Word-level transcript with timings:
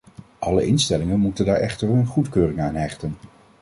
Alle 0.39 0.65
instellingen 0.65 1.19
moeten 1.19 1.45
daar 1.45 1.55
echter 1.55 1.87
hun 1.87 2.05
goedkeuring 2.05 2.59
aan 2.61 2.75
hechten. 2.75 3.17